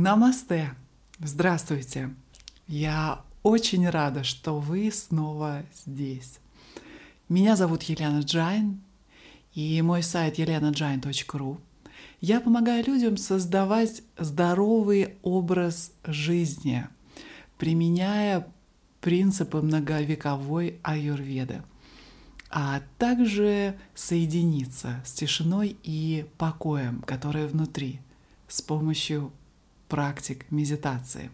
Намасте! 0.00 0.76
Здравствуйте! 1.18 2.14
Я 2.68 3.22
очень 3.42 3.88
рада, 3.90 4.22
что 4.22 4.60
вы 4.60 4.92
снова 4.92 5.64
здесь. 5.74 6.38
Меня 7.28 7.56
зовут 7.56 7.82
Елена 7.82 8.20
Джайн, 8.20 8.80
и 9.54 9.82
мой 9.82 10.04
сайт 10.04 10.38
elenajain.ru. 10.38 11.58
Я 12.20 12.40
помогаю 12.40 12.84
людям 12.86 13.16
создавать 13.16 14.04
здоровый 14.16 15.16
образ 15.22 15.90
жизни, 16.04 16.86
применяя 17.58 18.46
принципы 19.00 19.60
многовековой 19.60 20.78
аюрведы, 20.84 21.64
а 22.50 22.82
также 22.98 23.76
соединиться 23.96 25.02
с 25.04 25.12
тишиной 25.12 25.76
и 25.82 26.24
покоем, 26.38 27.02
которые 27.02 27.48
внутри, 27.48 27.98
с 28.46 28.62
помощью 28.62 29.32
практик 29.88 30.44
медитации. 30.50 31.30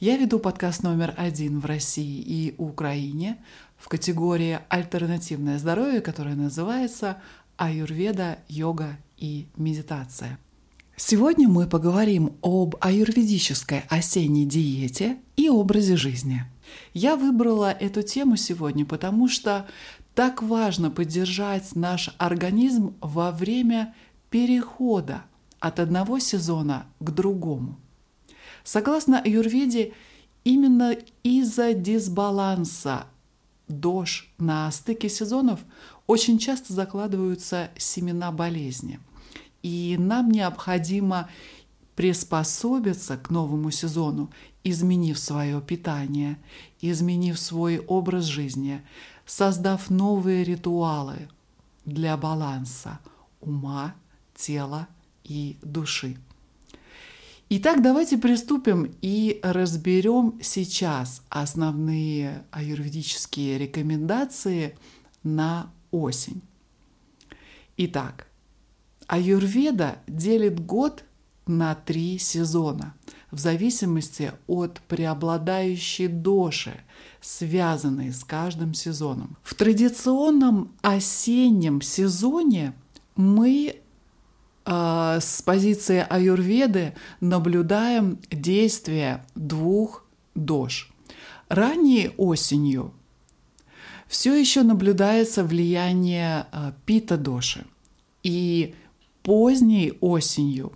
Я 0.00 0.16
веду 0.16 0.38
подкаст 0.38 0.82
номер 0.82 1.14
один 1.16 1.58
в 1.58 1.66
России 1.66 2.20
и 2.20 2.54
Украине 2.58 3.38
в 3.76 3.88
категории 3.88 4.60
«Альтернативное 4.68 5.58
здоровье», 5.58 6.00
которая 6.00 6.36
называется 6.36 7.16
«Аюрведа, 7.56 8.38
йога 8.48 8.96
и 9.16 9.46
медитация». 9.56 10.38
Сегодня 10.96 11.48
мы 11.48 11.68
поговорим 11.68 12.36
об 12.42 12.74
аюрведической 12.80 13.84
осенней 13.88 14.46
диете 14.46 15.18
и 15.36 15.48
образе 15.48 15.96
жизни. 15.96 16.42
Я 16.92 17.16
выбрала 17.16 17.70
эту 17.70 18.02
тему 18.02 18.36
сегодня, 18.36 18.84
потому 18.84 19.28
что 19.28 19.66
так 20.14 20.42
важно 20.42 20.90
поддержать 20.90 21.76
наш 21.76 22.14
организм 22.18 22.94
во 23.00 23.30
время 23.30 23.94
перехода 24.30 25.22
от 25.60 25.80
одного 25.80 26.18
сезона 26.18 26.86
к 27.00 27.10
другому. 27.10 27.76
Согласно 28.64 29.20
аюрведе, 29.20 29.92
именно 30.44 30.96
из-за 31.22 31.72
дисбаланса 31.72 33.06
дож 33.68 34.32
на 34.38 34.70
стыке 34.70 35.08
сезонов 35.08 35.60
очень 36.06 36.38
часто 36.38 36.72
закладываются 36.72 37.70
семена 37.76 38.32
болезни. 38.32 39.00
И 39.62 39.96
нам 39.98 40.30
необходимо 40.30 41.28
приспособиться 41.94 43.16
к 43.16 43.30
новому 43.30 43.70
сезону, 43.70 44.30
изменив 44.62 45.18
свое 45.18 45.60
питание, 45.60 46.38
изменив 46.80 47.38
свой 47.38 47.78
образ 47.78 48.24
жизни, 48.24 48.82
создав 49.26 49.90
новые 49.90 50.44
ритуалы 50.44 51.28
для 51.84 52.16
баланса 52.16 53.00
ума, 53.40 53.94
тела 54.34 54.86
и 55.28 55.56
души. 55.62 56.16
Итак, 57.50 57.82
давайте 57.82 58.18
приступим 58.18 58.94
и 59.00 59.40
разберем 59.42 60.38
сейчас 60.42 61.22
основные 61.30 62.44
аюрведические 62.50 63.56
рекомендации 63.56 64.76
на 65.22 65.70
осень. 65.90 66.42
Итак, 67.78 68.26
аюрведа 69.06 69.98
делит 70.06 70.60
год 70.60 71.04
на 71.46 71.74
три 71.74 72.18
сезона 72.18 72.94
в 73.30 73.38
зависимости 73.38 74.32
от 74.46 74.80
преобладающей 74.82 76.06
доши, 76.06 76.80
связанной 77.20 78.12
с 78.12 78.24
каждым 78.24 78.74
сезоном. 78.74 79.36
В 79.42 79.54
традиционном 79.54 80.72
осеннем 80.82 81.80
сезоне 81.80 82.74
мы 83.16 83.80
с 84.70 85.42
позиции 85.42 86.06
аюрведы 86.08 86.94
наблюдаем 87.20 88.18
действие 88.30 89.24
двух 89.34 90.04
дож. 90.34 90.90
Ранней 91.48 92.10
осенью 92.18 92.92
все 94.08 94.34
еще 94.34 94.62
наблюдается 94.62 95.44
влияние 95.44 96.46
э, 96.50 96.72
пита-доши. 96.86 97.66
И 98.22 98.74
поздней 99.22 99.94
осенью 100.00 100.72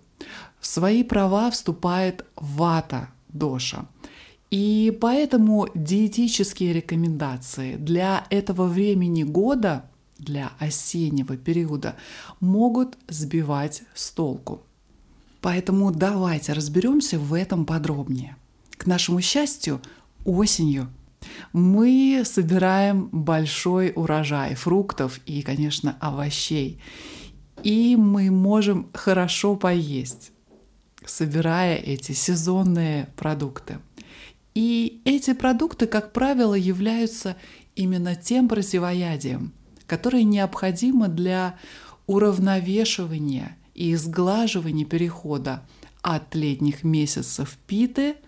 в 0.61 0.67
свои 0.67 1.03
права 1.03 1.51
вступает 1.51 2.25
вата-доша. 2.37 3.87
И 4.51 4.97
поэтому 5.01 5.69
диетические 5.75 6.75
рекомендации 6.75 7.77
для 7.77 8.27
этого 8.29 8.67
времени 8.67 9.23
года, 9.23 9.91
для 10.23 10.53
осеннего 10.59 11.37
периода, 11.37 11.97
могут 12.41 12.97
сбивать 13.09 13.83
с 13.95 14.11
толку. 14.11 14.63
Поэтому 15.41 15.91
давайте 15.91 16.53
разберемся 16.53 17.19
в 17.19 17.35
этом 17.35 17.67
подробнее. 17.67 18.37
К 18.77 18.87
нашему 18.87 19.21
счастью, 19.21 19.81
осенью 20.25 20.89
мы 21.53 22.23
собираем 22.25 23.09
большой 23.13 23.93
урожай 23.95 24.55
фруктов 24.55 25.21
и, 25.27 25.43
конечно, 25.43 25.97
овощей. 26.01 26.81
И 27.63 27.97
мы 27.97 28.31
можем 28.31 28.89
хорошо 28.93 29.57
поесть, 29.57 30.33
собирая 31.05 31.77
эти 31.77 32.13
сезонные 32.13 33.09
продукты. 33.17 33.79
И 34.55 35.01
эти 35.05 35.33
продукты, 35.33 35.87
как 35.87 36.13
правило, 36.13 36.55
являются 36.55 37.37
именно 37.75 38.15
тем 38.15 38.49
противоядием, 38.49 39.53
которое 39.93 40.25
необходимо 40.25 41.09
для 41.09 41.59
уравновешивания 42.07 43.59
и 43.75 43.95
сглаживания 43.97 44.87
перехода 44.87 45.63
от 46.01 46.35
летних 46.35 46.83
месяцев 46.83 47.59
питы– 47.67 48.17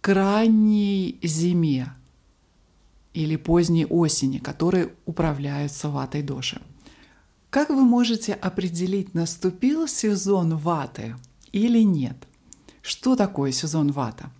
к 0.00 0.14
ранней 0.14 1.18
зиме 1.22 1.92
или 3.14 3.36
поздней 3.36 3.84
осени, 3.84 4.38
которые 4.38 4.94
управляются 5.06 5.88
ватой 5.88 6.22
доши. 6.22 6.62
Как 7.50 7.70
вы 7.70 7.82
можете 7.82 8.34
определить, 8.34 9.14
наступил 9.14 9.88
сезон 9.88 10.56
ваты 10.56 11.16
или 11.52 11.82
нет? 11.82 12.16
Что 12.80 13.16
такое 13.16 13.52
сезон 13.52 13.90
вата? 13.90 14.30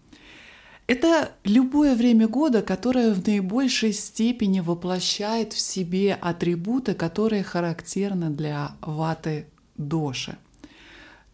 Это 0.89 1.33
любое 1.45 1.95
время 1.95 2.29
года, 2.29 2.63
которое 2.63 3.13
в 3.13 3.25
наибольшей 3.27 3.93
степени 3.93 4.61
воплощает 4.61 5.53
в 5.53 5.61
себе 5.61 6.15
атрибуты, 6.15 6.95
которые 6.95 7.43
характерны 7.43 8.31
для 8.31 8.73
ваты 8.81 9.49
доши. 9.77 10.39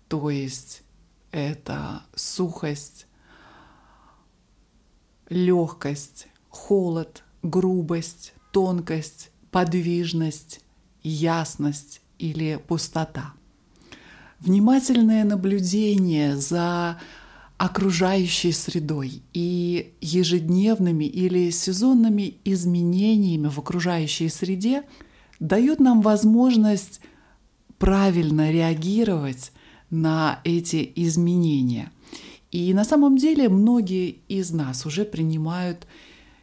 То 0.08 0.28
есть 0.28 0.82
это 1.30 2.02
сухость, 2.16 3.06
легкость, 5.28 6.26
холод, 6.48 7.22
грубость, 7.44 8.34
тонкость, 8.50 9.30
подвижность, 9.52 10.62
ясность 11.04 12.00
или 12.18 12.56
пустота. 12.56 13.34
Внимательное 14.40 15.22
наблюдение 15.22 16.36
за 16.36 16.98
окружающей 17.56 18.52
средой 18.52 19.22
и 19.32 19.94
ежедневными 20.00 21.04
или 21.04 21.50
сезонными 21.50 22.38
изменениями 22.44 23.48
в 23.48 23.58
окружающей 23.58 24.28
среде 24.28 24.82
дает 25.40 25.80
нам 25.80 26.00
возможность 26.02 27.00
правильно 27.78 28.50
реагировать 28.50 29.52
на 29.90 30.40
эти 30.44 30.92
изменения– 30.94 31.90
и 32.54 32.72
на 32.72 32.84
самом 32.84 33.16
деле 33.16 33.48
многие 33.48 34.10
из 34.28 34.52
нас 34.52 34.86
уже 34.86 35.04
принимают 35.04 35.88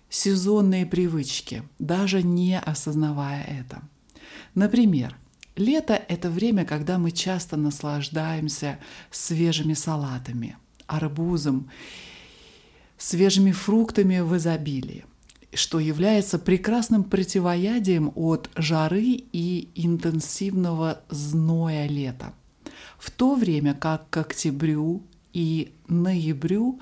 сезонные 0.10 0.86
привычки, 0.86 1.64
даже 1.80 2.22
не 2.22 2.60
осознавая 2.60 3.46
это. 3.46 3.82
Например, 4.54 5.16
лето– 5.56 5.94
это 6.10 6.30
время, 6.30 6.66
когда 6.66 6.98
мы 6.98 7.12
часто 7.12 7.56
наслаждаемся 7.56 8.78
свежими 9.10 9.74
салатами, 9.74 10.57
арбузом, 10.92 11.70
свежими 12.98 13.52
фруктами 13.52 14.20
в 14.20 14.36
изобилии 14.38 15.06
что 15.54 15.80
является 15.80 16.40
прекрасным 16.40 17.04
противоядием 17.04 18.12
от 18.16 18.50
жары 18.56 19.04
и 19.34 19.70
интенсивного 19.76 21.02
зноя 21.10 21.88
лета. 21.88 22.34
В 22.98 23.12
то 23.12 23.36
время 23.36 23.74
как 23.74 24.10
к 24.10 24.18
октябрю 24.18 25.04
и 25.34 25.74
ноябрю 25.88 26.80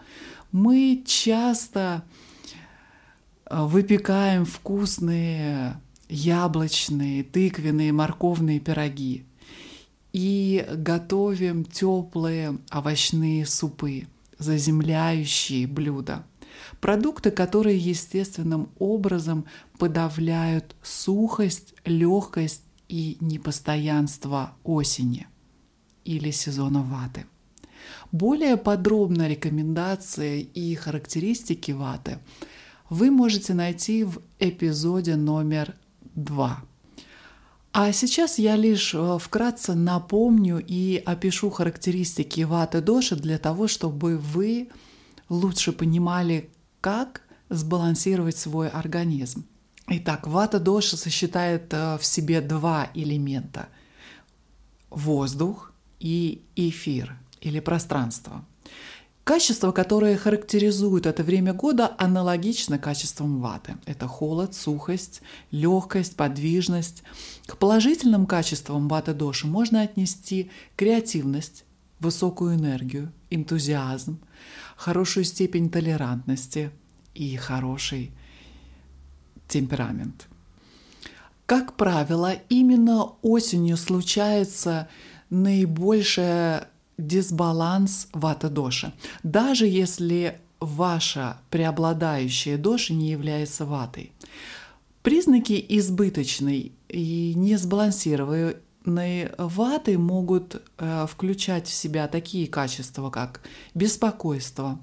мы 0.51 1.03
часто 1.05 2.03
э, 3.45 3.63
выпекаем 3.63 4.45
вкусные 4.45 5.79
яблочные, 6.09 7.23
тыквенные, 7.23 7.91
морковные 7.91 8.59
пироги 8.59 9.25
и 10.13 10.65
готовим 10.73 11.63
теплые 11.65 12.57
овощные 12.71 13.45
супы, 13.45 14.07
заземляющие 14.37 15.67
блюда. 15.67 16.25
Продукты, 16.81 17.31
которые 17.31 17.77
естественным 17.77 18.69
образом 18.79 19.45
подавляют 19.77 20.75
сухость, 20.81 21.73
легкость 21.85 22.63
и 22.87 23.17
непостоянство 23.21 24.53
осени 24.63 25.27
или 26.05 26.31
сезона 26.31 26.81
ваты. 26.81 27.25
Более 28.11 28.57
подробно 28.57 29.27
рекомендации 29.27 30.41
и 30.41 30.75
характеристики 30.75 31.71
ваты 31.71 32.19
вы 32.89 33.11
можете 33.11 33.53
найти 33.53 34.03
в 34.03 34.21
эпизоде 34.39 35.15
номер 35.15 35.75
два. 36.15 36.63
А 37.71 37.91
сейчас 37.91 38.39
я 38.39 38.55
лишь 38.55 38.93
э, 38.95 39.17
вкратце 39.19 39.75
напомню 39.75 40.63
и 40.65 41.01
опишу 41.05 41.49
характеристики 41.49 42.41
ваты 42.41 42.81
доши 42.81 43.15
для 43.15 43.37
того, 43.37 43.67
чтобы 43.67 44.17
вы 44.17 44.69
лучше 45.29 45.71
понимали, 45.71 46.49
как 46.81 47.21
сбалансировать 47.49 48.37
свой 48.37 48.69
организм. 48.69 49.45
Итак, 49.87 50.27
вата 50.27 50.59
доша 50.59 50.97
сочетает 50.97 51.73
э, 51.73 51.97
в 51.97 52.05
себе 52.05 52.41
два 52.41 52.89
элемента– 52.93 53.67
воздух 54.89 55.71
и 55.99 56.41
эфир 56.55 57.17
или 57.41 57.59
пространство. 57.59 58.45
Качества, 59.29 59.71
которые 59.71 60.17
характеризуют 60.17 61.05
это 61.05 61.21
время 61.21 61.53
года, 61.53 61.93
аналогично 61.99 62.79
качествам 62.79 63.41
ваты. 63.41 63.77
Это 63.85 64.07
холод, 64.07 64.55
сухость, 64.55 65.21
легкость, 65.51 66.15
подвижность. 66.15 67.03
К 67.45 67.55
положительным 67.55 68.25
качествам 68.25 68.87
ваты 68.87 69.13
доши 69.13 69.45
можно 69.45 69.83
отнести 69.83 70.49
креативность, 70.75 71.63
высокую 71.99 72.55
энергию, 72.55 73.13
энтузиазм, 73.29 74.19
хорошую 74.75 75.25
степень 75.25 75.69
толерантности 75.69 76.71
и 77.13 77.35
хороший 77.35 78.11
темперамент. 79.47 80.27
Как 81.45 81.73
правило, 81.77 82.33
именно 82.49 83.03
осенью 83.21 83.77
случается 83.77 84.89
наибольший 85.29 86.61
дисбаланс 86.99 88.07
вата-доши. 88.13 88.93
Даже 89.23 89.65
если 89.67 90.39
ваша 90.59 91.37
преобладающая 91.49 92.57
доша 92.57 92.93
не 92.93 93.09
является 93.09 93.65
ватой. 93.65 94.11
Признаки 95.01 95.65
избыточной 95.69 96.73
и 96.89 97.33
несбалансированной 97.35 99.31
ваты 99.37 99.97
могут 99.97 100.61
э, 100.77 101.07
включать 101.09 101.67
в 101.67 101.73
себя 101.73 102.07
такие 102.07 102.47
качества, 102.47 103.09
как 103.09 103.41
беспокойство, 103.73 104.79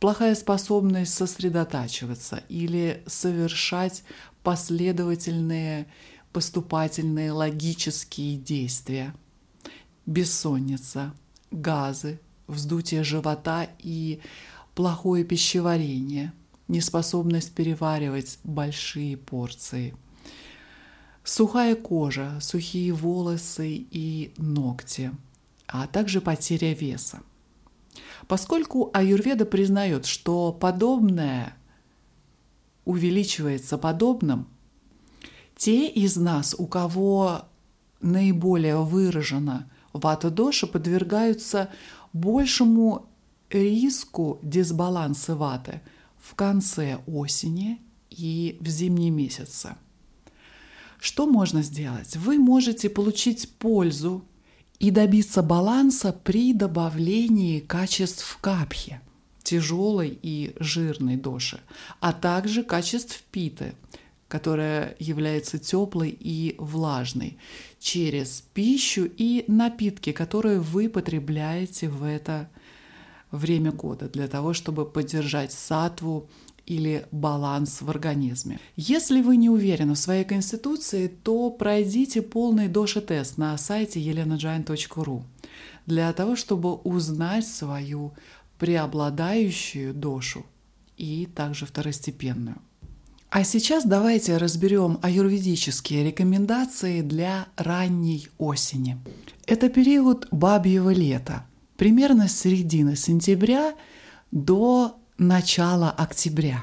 плохая 0.00 0.34
способность 0.34 1.12
сосредотачиваться 1.14 2.42
или 2.48 3.02
совершать 3.06 4.04
последовательные 4.42 5.86
поступательные 6.32 7.30
логические 7.30 8.38
действия, 8.38 9.14
бессонница, 10.06 11.12
газы, 11.52 12.20
вздутие 12.46 13.04
живота 13.04 13.68
и 13.78 14.20
плохое 14.74 15.24
пищеварение, 15.24 16.32
неспособность 16.68 17.54
переваривать 17.54 18.38
большие 18.44 19.16
порции, 19.16 19.94
сухая 21.22 21.76
кожа, 21.76 22.38
сухие 22.40 22.92
волосы 22.92 23.86
и 23.90 24.32
ногти, 24.36 25.12
а 25.66 25.86
также 25.86 26.20
потеря 26.20 26.72
веса– 26.74 27.20
Поскольку 28.26 28.90
аюрведа 28.92 29.44
признает, 29.44 30.06
что 30.06 30.52
подобное 30.52 31.56
увеличивается 32.84 33.78
подобным, 33.78 34.48
те 35.56 35.88
из 35.88 36.16
нас, 36.16 36.54
у 36.56 36.66
кого 36.66 37.42
наиболее 38.00 38.78
выражена 38.78 39.70
вата-доша, 39.92 40.66
подвергаются 40.66 41.70
большему 42.12 43.06
риску 43.50 44.38
дисбаланса 44.42 45.36
ваты 45.36 45.80
в 46.18 46.34
конце 46.34 46.98
осени 47.06 47.80
и 48.10 48.56
в 48.60 48.68
зимние 48.68 49.10
месяцы. 49.10 49.76
Что 51.00 51.26
можно 51.26 51.62
сделать? 51.62 52.16
Вы 52.16 52.38
можете 52.38 52.88
получить 52.88 53.50
пользу 53.58 54.24
и 54.78 54.90
добиться 54.90 55.42
баланса 55.42 56.12
при 56.12 56.52
добавлении 56.52 57.60
качеств 57.60 58.38
капхи, 58.40 59.00
тяжелой 59.42 60.18
и 60.22 60.54
жирной 60.60 61.16
доши, 61.16 61.60
а 62.00 62.12
также 62.12 62.62
качеств 62.62 63.22
питы, 63.32 63.74
которая 64.28 64.96
является 64.98 65.58
теплой 65.58 66.16
и 66.18 66.54
влажной, 66.58 67.36
через 67.82 68.44
пищу 68.54 69.10
и 69.16 69.44
напитки, 69.48 70.12
которые 70.12 70.60
вы 70.60 70.88
потребляете 70.88 71.88
в 71.88 72.04
это 72.04 72.48
время 73.32 73.72
года 73.72 74.08
для 74.08 74.28
того, 74.28 74.52
чтобы 74.52 74.86
поддержать 74.86 75.52
сатву 75.52 76.28
или 76.64 77.06
баланс 77.10 77.82
в 77.82 77.90
организме. 77.90 78.60
Если 78.76 79.20
вы 79.20 79.36
не 79.36 79.50
уверены 79.50 79.94
в 79.94 79.98
своей 79.98 80.24
конституции, 80.24 81.08
то 81.08 81.50
пройдите 81.50 82.22
полный 82.22 82.68
доши-тест 82.68 83.36
на 83.36 83.58
сайте 83.58 84.00
elenajain.ru 84.00 85.22
для 85.86 86.12
того, 86.12 86.36
чтобы 86.36 86.74
узнать 86.74 87.48
свою 87.48 88.12
преобладающую 88.60 89.92
дошу 89.92 90.46
и 90.96 91.26
также 91.34 91.66
второстепенную. 91.66 92.58
А 93.32 93.44
сейчас 93.44 93.86
давайте 93.86 94.36
разберем 94.36 94.98
аюрведические 95.00 96.04
рекомендации 96.04 97.00
для 97.00 97.46
ранней 97.56 98.28
осени. 98.36 98.98
Это 99.46 99.70
период 99.70 100.28
бабьего 100.30 100.90
лета, 100.92 101.46
примерно 101.78 102.28
с 102.28 102.38
середины 102.38 102.94
сентября 102.94 103.74
до 104.32 104.98
начала 105.16 105.90
октября, 105.90 106.62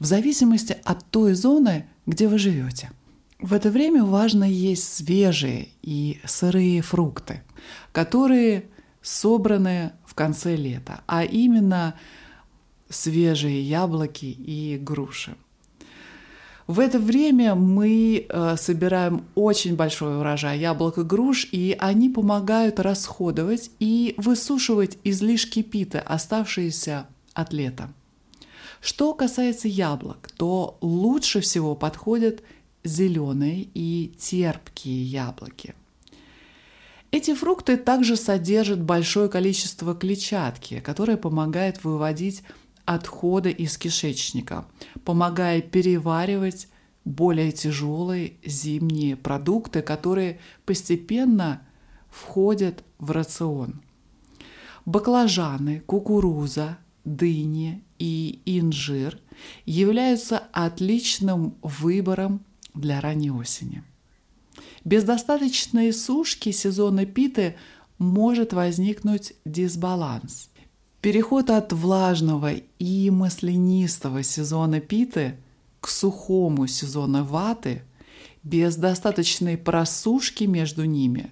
в 0.00 0.06
зависимости 0.06 0.76
от 0.82 1.08
той 1.08 1.34
зоны, 1.34 1.86
где 2.04 2.26
вы 2.26 2.38
живете. 2.38 2.90
В 3.38 3.52
это 3.52 3.70
время 3.70 4.02
важно 4.02 4.42
есть 4.42 4.92
свежие 4.92 5.68
и 5.82 6.20
сырые 6.24 6.82
фрукты, 6.82 7.44
которые 7.92 8.64
собраны 9.02 9.92
в 10.04 10.16
конце 10.16 10.56
лета, 10.56 11.02
а 11.06 11.22
именно 11.22 11.94
свежие 12.88 13.62
яблоки 13.62 14.26
и 14.26 14.78
груши. 14.82 15.36
В 16.66 16.80
это 16.80 16.98
время 16.98 17.54
мы 17.54 18.26
э, 18.28 18.56
собираем 18.58 19.24
очень 19.36 19.76
большой 19.76 20.18
урожай 20.18 20.58
яблок 20.58 20.98
и 20.98 21.02
груш, 21.02 21.48
и 21.52 21.76
они 21.78 22.08
помогают 22.08 22.80
расходовать 22.80 23.70
и 23.78 24.14
высушивать 24.16 24.98
излишки 25.04 25.62
пита, 25.62 26.00
оставшиеся 26.00 27.06
от 27.34 27.52
лета. 27.52 27.92
Что 28.80 29.14
касается 29.14 29.68
яблок, 29.68 30.28
то 30.36 30.76
лучше 30.80 31.40
всего 31.40 31.76
подходят 31.76 32.42
зеленые 32.82 33.68
и 33.74 34.12
терпкие 34.18 35.04
яблоки. 35.04 35.74
Эти 37.12 37.32
фрукты 37.34 37.76
также 37.76 38.16
содержат 38.16 38.82
большое 38.82 39.28
количество 39.28 39.94
клетчатки, 39.94 40.80
которая 40.80 41.16
помогает 41.16 41.84
выводить 41.84 42.42
отходы 42.86 43.50
из 43.50 43.76
кишечника, 43.76 44.66
помогая 45.04 45.60
переваривать 45.60 46.68
более 47.04 47.52
тяжелые 47.52 48.34
зимние 48.44 49.16
продукты, 49.16 49.82
которые 49.82 50.40
постепенно 50.64 51.62
входят 52.08 52.82
в 52.98 53.10
рацион. 53.10 53.82
Баклажаны, 54.86 55.80
кукуруза, 55.80 56.78
дыни 57.04 57.84
и 57.98 58.40
инжир 58.44 59.18
являются 59.64 60.38
отличным 60.52 61.56
выбором 61.62 62.44
для 62.74 63.00
ранней 63.00 63.30
осени. 63.30 63.82
Без 64.84 65.04
достаточной 65.04 65.92
сушки 65.92 66.52
сезона 66.52 67.06
питы 67.06 67.56
может 67.98 68.52
возникнуть 68.52 69.34
дисбаланс. 69.44 70.50
Переход 71.06 71.50
от 71.50 71.72
влажного 71.72 72.54
и 72.80 73.10
маслянистого 73.10 74.24
сезона 74.24 74.80
питы 74.80 75.36
к 75.78 75.88
сухому 75.88 76.66
сезону 76.66 77.22
ваты 77.22 77.84
без 78.42 78.74
достаточной 78.74 79.56
просушки 79.56 80.42
между 80.42 80.84
ними 80.84 81.30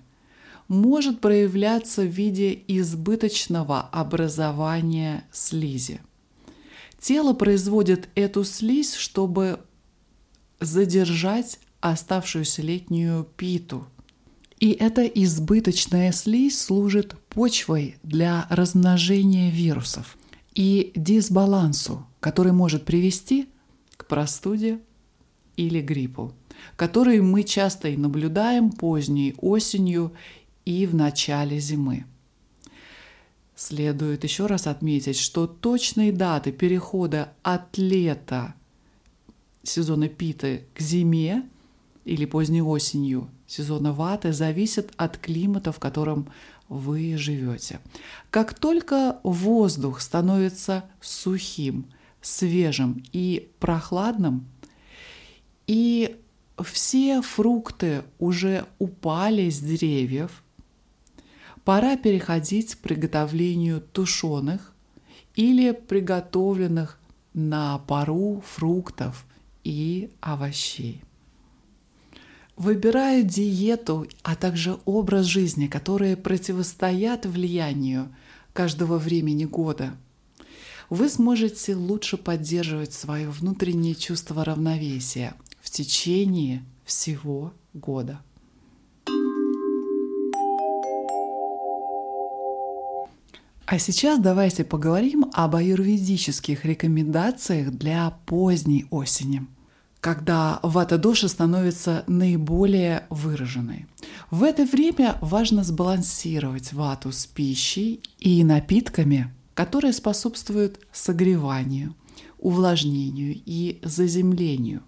может 0.69 1.21
проявляться 1.21 2.02
в 2.02 2.07
виде 2.07 2.57
избыточного 2.69 3.81
образования 3.81 5.25
слизи. 5.33 6.00
Тело 7.00 7.33
производит 7.33 8.09
эту 8.14 8.45
слизь, 8.45 8.95
чтобы 8.95 9.59
задержать 10.61 11.59
оставшуюся 11.81 12.62
летнюю 12.62 13.26
питу. 13.37 13.88
И 14.61 14.71
эта 14.71 15.04
избыточная 15.04 16.12
слизь 16.12 16.62
служит 16.62 17.16
почвой 17.35 17.97
для 18.05 18.47
размножения 18.49 19.50
вирусов 19.50 20.17
и 20.55 20.93
дисбалансу, 20.95 22.07
который 22.21 22.53
может 22.53 22.85
привести 22.85 23.49
к 23.97 24.07
простуде 24.07 24.79
или 25.57 25.81
гриппу, 25.81 26.33
который 26.76 27.21
мы 27.21 27.43
часто 27.43 27.88
и 27.88 27.97
наблюдаем 27.97 28.71
поздней 28.71 29.35
осенью 29.38 30.12
и 30.64 30.87
в 30.87 30.95
начале 30.95 31.59
зимы. 31.59 32.05
Следует 33.57 34.25
еще 34.25 34.47
раз 34.47 34.67
отметить, 34.69 35.19
что 35.19 35.47
точные 35.47 36.12
даты 36.12 36.53
перехода 36.53 37.33
от 37.43 37.76
лета 37.76 38.55
сезона 39.64 40.09
питы 40.09 40.64
к 40.75 40.81
зиме 40.81 41.49
или 42.05 42.26
поздней 42.26 42.62
осенью 42.62 43.29
сезона 43.47 43.93
ваты 43.93 44.33
зависят 44.33 44.93
от 44.97 45.19
климата, 45.19 45.73
в 45.73 45.79
котором 45.79 46.29
вы 46.68 47.16
живете. 47.16 47.80
Как 48.30 48.54
только 48.54 49.18
воздух 49.23 50.00
становится 50.00 50.85
сухим, 51.00 51.87
свежим 52.21 53.02
и 53.12 53.50
прохладным, 53.61 54.47
и 55.66 56.16
все 56.62 57.23
фрукты 57.23 58.02
уже 58.18 58.66
упали 58.78 59.50
с 59.50 59.61
деревьев, 59.61 60.42
пора 61.64 61.97
переходить 61.97 62.75
к 62.75 62.78
приготовлению 62.78 63.80
тушеных 63.80 64.73
или 65.35 65.73
приготовленных 65.73 66.99
на 67.33 67.78
пару 67.78 68.42
фруктов 68.47 69.26
и 69.64 70.11
овощей. 70.21 71.02
Выбирая 72.56 73.25
диету, 73.25 74.06
а 74.23 74.37
также 74.37 74.78
образ 74.84 75.26
жизни, 75.26 75.66
которые 75.66 76.16
противостоят 76.16 77.26
влиянию 77.26 78.14
каждого 78.52 78.96
времени 78.99 79.44
года, 79.44 79.96
вы 80.88 81.08
сможете 81.08 81.75
лучше 81.75 82.16
поддерживать 82.16 82.92
свое 82.92 83.28
внутреннее 83.28 83.96
чувство 83.96 84.44
равновесия 84.44 85.34
в 85.61 85.70
течение 85.70 86.64
всего 86.84 87.52
года. 87.73 88.20
А 93.66 93.78
сейчас 93.78 94.20
давайте 94.20 94.62
поговорим 94.62 95.30
об 95.32 95.56
аюрведических 95.56 96.64
рекомендациях 96.64 97.70
для 97.73 98.11
поздней 98.26 98.87
осени, 98.90 99.46
когда 100.04 100.61
вата-доша 100.62 101.28
становится 101.28 102.04
наиболее 102.06 103.06
выраженной. 103.08 103.87
В 104.30 104.42
это 104.42 104.66
время 104.66 105.16
важно 105.23 105.64
сбалансировать 105.64 106.75
вату 106.75 107.11
с 107.11 107.25
пищей 107.25 108.02
и 108.18 108.44
напитками, 108.44 109.32
которые 109.54 109.94
способствуют 109.94 110.78
согреванию, 110.92 111.94
увлажнению 112.38 113.40
и 113.46 113.78
заземлению, 113.82 114.82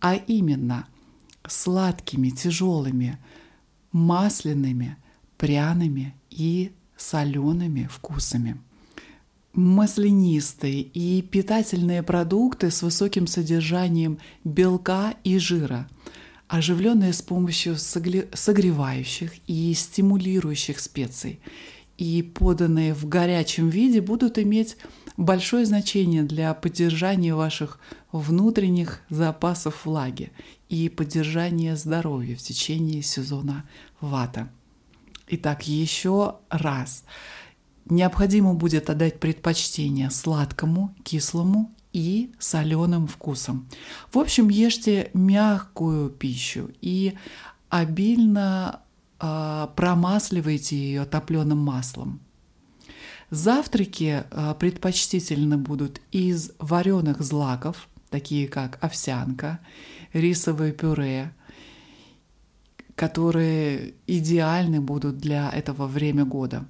а 0.00 0.14
именно 0.14 0.86
сладкими, 1.46 2.30
тяжелыми, 2.30 3.18
масляными, 3.92 4.96
пряными 5.36 6.14
и 6.30 6.72
солеными 6.96 7.90
вкусами. 7.92 8.58
Маслянистые 9.52 10.80
и 10.82 11.22
питательные 11.22 12.02
продукты 12.02 12.70
с 12.70 12.82
высоким 12.82 13.26
содержанием 13.26 14.18
белка 14.44 15.14
и 15.24 15.38
жира, 15.38 15.88
оживленные 16.46 17.12
с 17.12 17.20
помощью 17.20 17.76
согревающих 17.76 19.32
и 19.48 19.74
стимулирующих 19.74 20.78
специй 20.78 21.40
и 22.00 22.22
поданные 22.22 22.94
в 22.94 23.06
горячем 23.06 23.68
виде 23.68 24.00
будут 24.00 24.38
иметь 24.38 24.78
большое 25.18 25.66
значение 25.66 26.22
для 26.22 26.54
поддержания 26.54 27.34
ваших 27.34 27.78
внутренних 28.10 29.02
запасов 29.10 29.84
влаги 29.84 30.32
и 30.70 30.88
поддержания 30.88 31.76
здоровья 31.76 32.36
в 32.36 32.40
течение 32.40 33.02
сезона 33.02 33.68
вата. 34.00 34.48
Итак, 35.28 35.68
еще 35.68 36.36
раз. 36.48 37.04
Необходимо 37.90 38.54
будет 38.54 38.88
отдать 38.88 39.18
предпочтение 39.18 40.10
сладкому, 40.10 40.94
кислому 41.02 41.72
и 41.92 42.32
соленым 42.38 43.08
вкусам. 43.08 43.68
В 44.12 44.18
общем, 44.18 44.48
ешьте 44.48 45.10
мягкую 45.12 46.10
пищу 46.10 46.70
и 46.80 47.18
обильно 47.68 48.80
э, 49.18 49.66
промасливайте 49.74 50.76
ее 50.76 51.04
топленым 51.04 51.58
маслом. 51.58 52.20
Завтраки 53.30 54.22
э, 54.30 54.54
предпочтительно 54.56 55.58
будут 55.58 56.00
из 56.12 56.52
вареных 56.60 57.20
злаков, 57.22 57.88
такие 58.08 58.46
как 58.46 58.78
овсянка, 58.80 59.58
рисовое 60.12 60.70
пюре, 60.70 61.32
которые 62.94 63.94
идеальны 64.06 64.80
будут 64.80 65.18
для 65.18 65.50
этого 65.50 65.88
время 65.88 66.24
года. 66.24 66.66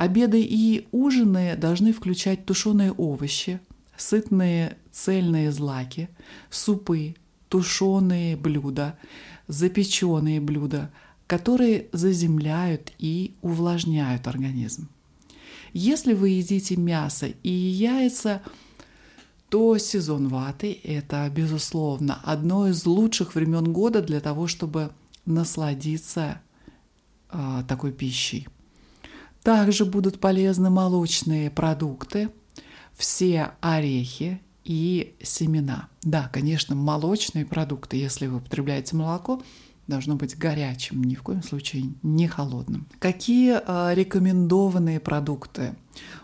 Обеды 0.00 0.40
и 0.40 0.88
ужины 0.92 1.56
должны 1.58 1.92
включать 1.92 2.46
тушеные 2.46 2.90
овощи, 2.90 3.60
сытные 3.98 4.78
цельные 4.90 5.52
злаки, 5.52 6.08
супы, 6.48 7.16
тушеные 7.50 8.34
блюда, 8.34 8.98
запеченные 9.46 10.40
блюда, 10.40 10.90
которые 11.26 11.88
заземляют 11.92 12.92
и 12.98 13.34
увлажняют 13.42 14.26
организм. 14.26 14.88
Если 15.74 16.14
вы 16.14 16.30
едите 16.30 16.76
мясо 16.76 17.26
и 17.42 17.50
яйца, 17.50 18.40
то 19.50 19.76
сезон 19.76 20.28
ваты– 20.28 20.80
это, 20.82 21.28
безусловно, 21.28 22.18
одно 22.24 22.68
из 22.68 22.86
лучших 22.86 23.34
времен 23.34 23.70
года 23.70 24.00
для 24.00 24.20
того, 24.20 24.46
чтобы 24.46 24.92
насладиться 25.26 26.40
э, 27.28 27.64
такой 27.68 27.92
пищей. 27.92 28.48
Также 29.42 29.84
будут 29.84 30.20
полезны 30.20 30.70
молочные 30.70 31.50
продукты, 31.50 32.30
все 32.94 33.52
орехи 33.60 34.40
и 34.64 35.14
семена. 35.22 35.88
Да, 36.02 36.28
конечно, 36.32 36.74
молочные 36.74 37.46
продукты, 37.46 37.96
если 37.96 38.26
вы 38.26 38.36
употребляете 38.36 38.96
молоко, 38.96 39.42
должно 39.86 40.16
быть 40.16 40.38
горячим, 40.38 41.02
ни 41.02 41.14
в 41.14 41.22
коем 41.22 41.42
случае 41.42 41.92
не 42.02 42.28
холодным. 42.28 42.86
Какие 42.98 43.60
э, 43.64 43.94
рекомендованные 43.94 45.00
продукты 45.00 45.74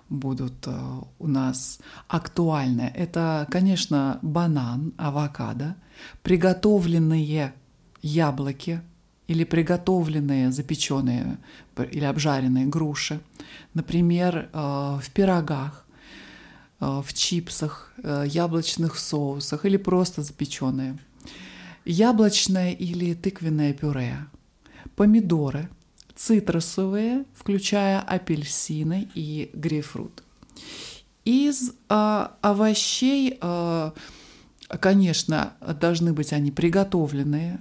будут 0.08 0.66
э, 0.66 1.00
у 1.18 1.26
нас 1.26 1.80
актуальны? 2.08 2.92
Это, 2.94 3.46
конечно, 3.50 4.18
банан, 4.22 4.94
авокадо, 4.96 5.76
приготовленные 6.22 7.54
яблоки 8.02 8.82
или 9.28 9.44
приготовленные, 9.44 10.52
запеченные 10.52 11.38
или 11.92 12.04
обжаренные 12.04 12.66
груши, 12.66 13.20
например, 13.74 14.48
э, 14.52 14.98
в 15.02 15.10
пирогах, 15.12 15.84
э, 16.80 17.02
в 17.04 17.12
чипсах, 17.12 17.92
э, 18.02 18.24
яблочных 18.28 18.98
соусах 18.98 19.64
или 19.64 19.76
просто 19.76 20.22
запеченные, 20.22 20.98
яблочное 21.84 22.72
или 22.72 23.14
тыквенное 23.14 23.72
пюре, 23.72 24.26
помидоры, 24.94 25.68
цитрусовые, 26.14 27.24
включая 27.34 28.00
апельсины 28.00 29.08
и 29.14 29.50
грейпфрут. 29.52 30.22
Из 31.24 31.72
э, 31.88 32.28
овощей, 32.40 33.38
э, 33.40 33.90
конечно, 34.80 35.54
должны 35.80 36.12
быть 36.12 36.32
они 36.32 36.52
приготовленные, 36.52 37.60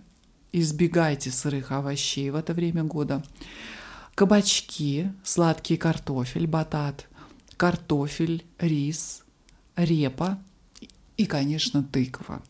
избегайте 0.61 1.31
сырых 1.31 1.71
овощей 1.71 2.29
в 2.29 2.35
это 2.35 2.53
время 2.53 2.83
года. 2.83 3.23
Кабачки, 4.15 5.11
сладкий 5.23 5.75
картофель, 5.75 6.47
батат, 6.47 7.07
картофель, 7.57 8.45
рис, 8.57 9.23
репа 9.75 10.39
и, 11.17 11.25
конечно, 11.25 11.83
тыква. 11.83 12.41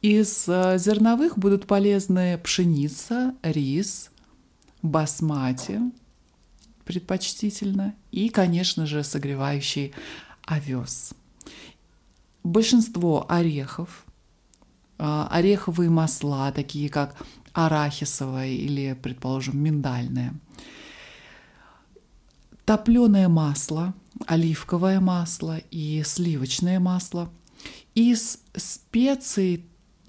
Из 0.00 0.48
э, 0.48 0.78
зерновых 0.78 1.38
будут 1.38 1.66
полезны 1.66 2.38
пшеница, 2.38 3.34
рис, 3.42 4.10
басмати, 4.80 5.80
предпочтительно, 6.84 7.94
и, 8.10 8.30
конечно 8.30 8.86
же, 8.86 9.04
согревающий 9.04 9.92
овес. 10.46 11.12
Большинство 12.42 13.26
орехов– 13.28 14.06
ореховые 15.02 15.90
масла, 15.90 16.52
такие 16.52 16.88
как 16.88 17.16
арахисовое 17.52 18.48
или, 18.48 18.96
предположим, 19.00 19.58
миндальное. 19.58 20.34
Топленое 22.64 23.28
масло, 23.28 23.94
оливковое 24.26 25.00
масло 25.00 25.58
и 25.70 26.02
сливочное 26.04 26.78
масло. 26.78 27.30
Из 27.94 28.38
специй 28.56 29.66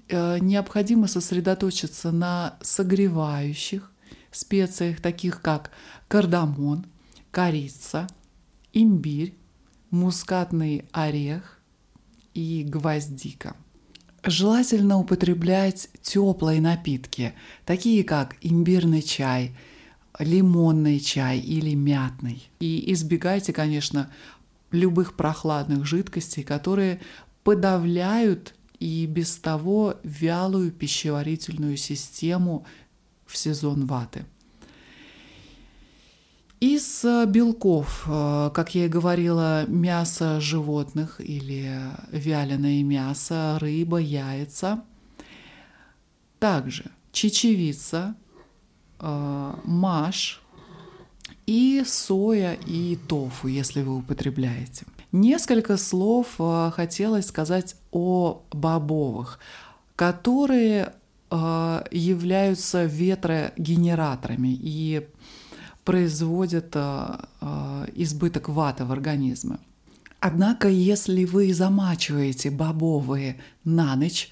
э, 0.08 0.38
необходимо 0.38 1.08
сосредоточиться 1.08 2.12
на 2.12 2.56
согревающих 2.62 3.90
специях, 4.30 5.00
таких 5.00 5.42
как 5.42 5.70
кардамон, 6.08 6.86
корица, 7.30 8.06
имбирь, 8.72 9.34
мускатный 9.90 10.84
орех 10.92 11.60
и 12.34 12.64
гвоздика. 12.66 13.56
Желательно 14.26 14.98
употреблять 14.98 15.88
теплые 16.00 16.60
напитки, 16.60 17.34
такие 17.66 18.04
как 18.04 18.36
имбирный 18.40 19.02
чай, 19.02 19.54
лимонный 20.18 20.98
чай 20.98 21.38
или 21.38 21.74
мятный. 21.74 22.48
И 22.58 22.90
избегайте, 22.92 23.52
конечно, 23.52 24.10
любых 24.70 25.14
прохладных 25.16 25.84
жидкостей, 25.84 26.42
которые 26.42 27.00
подавляют 27.42 28.54
и 28.78 29.04
без 29.06 29.36
того 29.36 29.96
вялую 30.02 30.72
пищеварительную 30.72 31.76
систему 31.76 32.64
в 33.26 33.36
сезон 33.36 33.84
ваты. 33.84 34.24
Из 36.64 37.04
э, 37.04 37.26
белков, 37.26 38.04
э, 38.06 38.50
как 38.54 38.74
я 38.74 38.86
и 38.86 38.88
говорила, 38.88 39.66
мясо 39.66 40.40
животных 40.40 41.20
или 41.20 41.78
вяленое 42.10 42.82
мясо, 42.82 43.58
рыба, 43.60 43.98
яйца. 43.98 44.82
Также 46.38 46.90
чечевица, 47.12 48.14
э, 48.98 49.54
маш 49.64 50.40
и 51.44 51.82
соя 51.84 52.54
и 52.54 52.96
тофу, 52.96 53.48
если 53.48 53.82
вы 53.82 53.98
употребляете. 53.98 54.86
Несколько 55.12 55.76
слов 55.76 56.38
хотелось 56.74 57.26
сказать 57.26 57.76
о 57.92 58.42
бобовых, 58.50 59.38
которые 59.96 60.94
являются 61.30 62.84
ветрогенераторами 62.84 64.58
и 64.60 65.06
производят 65.84 66.72
э, 66.74 67.18
э, 67.40 67.86
избыток 67.94 68.48
ваты 68.48 68.84
в 68.84 68.92
организме. 68.92 69.58
Однако, 70.20 70.68
если 70.68 71.24
вы 71.24 71.52
замачиваете 71.52 72.50
бобовые 72.50 73.40
на 73.64 73.94
ночь 73.94 74.30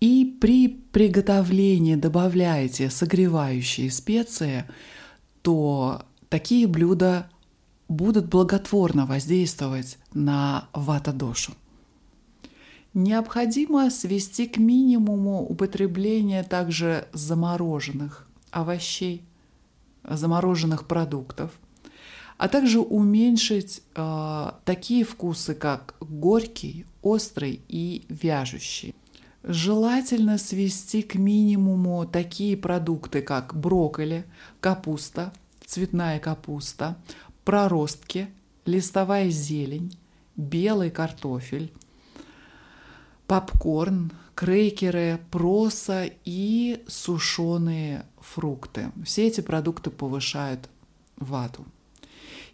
и 0.00 0.36
при 0.40 0.68
приготовлении 0.68 1.96
добавляете 1.96 2.88
согревающие 2.88 3.90
специи, 3.90 4.64
то 5.42 6.02
такие 6.30 6.66
блюда 6.66 7.28
будут 7.88 8.28
благотворно 8.28 9.04
воздействовать 9.04 9.98
на 10.14 10.68
вата-дошу. 10.72 11.52
Необходимо 12.94 13.90
свести 13.90 14.46
к 14.46 14.58
минимуму 14.58 15.42
употребление 15.42 16.42
также 16.42 17.06
замороженных 17.12 18.26
овощей, 18.50 19.22
замороженных 20.04 20.86
продуктов, 20.86 21.50
а 22.38 22.48
также 22.48 22.80
уменьшить 22.80 23.82
э, 23.94 24.50
такие 24.64 25.04
вкусы, 25.04 25.54
как 25.54 25.94
горький, 26.00 26.86
острый 27.02 27.60
и 27.68 28.04
вяжущий. 28.08 28.94
Желательно 29.44 30.38
свести 30.38 31.02
к 31.02 31.16
минимуму 31.16 32.06
такие 32.06 32.56
продукты, 32.56 33.22
как 33.22 33.54
брокколи, 33.54 34.24
капуста, 34.60 35.32
цветная 35.66 36.20
капуста, 36.20 36.96
проростки, 37.44 38.28
листовая 38.66 39.30
зелень, 39.30 39.96
белый 40.36 40.90
картофель, 40.90 41.72
попкорн, 43.26 44.12
крекеры, 44.34 45.20
проса 45.30 46.10
и 46.24 46.82
сушеные 46.86 48.04
фрукты. 48.22 48.90
Все 49.04 49.26
эти 49.26 49.40
продукты 49.40 49.90
повышают 49.90 50.68
вату. 51.16 51.64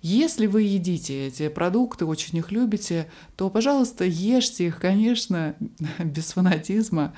Если 0.00 0.46
вы 0.46 0.62
едите 0.62 1.26
эти 1.26 1.48
продукты, 1.48 2.04
очень 2.04 2.38
их 2.38 2.52
любите, 2.52 3.10
то, 3.36 3.50
пожалуйста, 3.50 4.04
ешьте 4.04 4.68
их, 4.68 4.78
конечно, 4.80 5.56
без 5.98 6.32
фанатизма, 6.32 7.14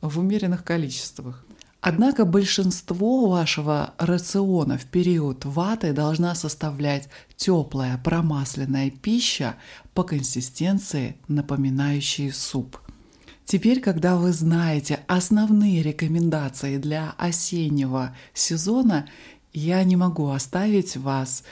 в 0.00 0.18
умеренных 0.18 0.64
количествах. 0.64 1.44
Однако 1.80 2.24
большинство 2.24 3.28
вашего 3.28 3.92
рациона 3.98 4.78
в 4.78 4.86
период 4.86 5.44
ваты 5.44 5.92
должна 5.92 6.34
составлять 6.34 7.10
теплая 7.36 7.98
промасленная 8.02 8.90
пища 8.90 9.56
по 9.92 10.02
консистенции, 10.02 11.18
напоминающая 11.28 12.32
суп. 12.32 12.78
Теперь, 13.44 13.80
когда 13.80 14.16
вы 14.16 14.32
знаете 14.32 15.00
основные 15.06 15.82
рекомендации 15.82 16.78
для 16.78 17.14
осеннего 17.18 18.16
сезона, 18.32 19.06
я 19.52 19.84
не 19.84 19.96
могу 19.96 20.30
оставить 20.30 20.96
вас 20.96 21.44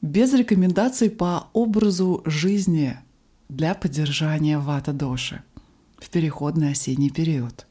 без 0.00 0.32
рекомендаций 0.34 1.10
по 1.10 1.48
образу 1.52 2.22
жизни 2.24 2.96
для 3.48 3.74
поддержания 3.74 4.58
вата-доши 4.58 5.42
в 5.98 6.08
переходный 6.10 6.72
осенний 6.72 7.10
период. 7.10 7.66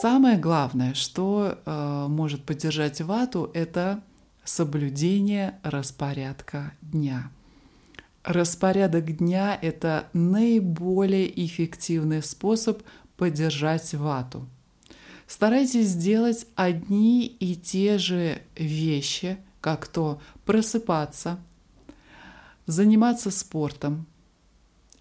Самое 0.00 0.38
главное, 0.38 0.94
что 0.94 1.58
э, 1.64 2.06
может 2.08 2.44
поддержать 2.44 3.00
вату, 3.00 3.50
это 3.54 4.02
соблюдение 4.44 5.54
распорядка 5.62 6.72
дня– 6.82 7.30
Распорядок 8.24 9.18
дня– 9.18 9.58
это 9.62 10.08
наиболее 10.14 11.44
эффективный 11.44 12.22
способ 12.22 12.82
поддержать 13.18 13.92
вату. 13.92 14.48
Старайтесь 15.26 15.88
сделать 15.88 16.46
одни 16.54 17.26
и 17.26 17.54
те 17.54 17.98
же 17.98 18.40
вещи, 18.56 19.36
как 19.60 19.86
то 19.86 20.22
просыпаться, 20.46 21.38
заниматься 22.64 23.30
спортом, 23.30 24.06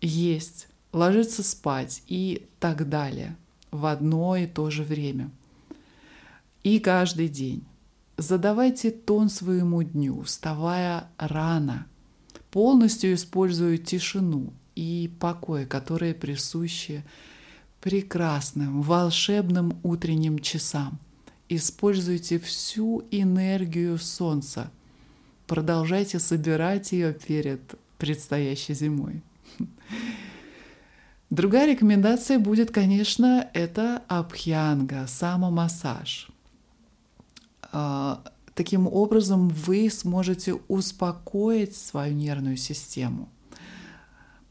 есть, 0.01 0.67
ложиться 0.91 1.43
спать 1.43 2.03
и 2.07 2.45
так 2.59 2.89
далее 2.89 3.37
в 3.71 3.85
одно 3.85 4.35
и 4.35 4.47
то 4.47 4.69
же 4.69 4.83
время. 4.83 5.31
И 6.63 6.79
каждый 6.79 7.29
день. 7.29 7.63
Задавайте 8.17 8.91
тон 8.91 9.29
своему 9.29 9.81
дню, 9.81 10.23
вставая 10.23 11.07
рано– 11.17 11.87
полностью 12.53 13.15
используют 13.15 13.85
тишину 13.85 14.53
и 14.75 15.11
покой, 15.19 15.65
которые 15.65 16.13
присущи 16.13 17.03
прекрасным, 17.81 18.83
волшебным 18.83 19.79
утренним 19.81 20.37
часам. 20.37 20.99
Используйте 21.49 22.37
всю 22.37 23.05
энергию 23.09 23.97
Солнца. 23.97 24.69
Продолжайте 25.47 26.19
собирать 26.19 26.91
ее 26.91 27.13
перед 27.13 27.73
предстоящей 27.97 28.75
зимой. 28.75 29.23
Другая 31.31 31.65
рекомендация 31.71 32.37
будет, 32.37 32.69
конечно, 32.69 33.49
это 33.55 34.03
абхьянга, 34.07 35.07
самомассаж. 35.07 36.29
Таким 38.55 38.87
образом, 38.87 39.49
вы 39.49 39.89
сможете 39.89 40.53
успокоить 40.67 41.75
свою 41.75 42.13
нервную 42.13 42.57
систему, 42.57 43.29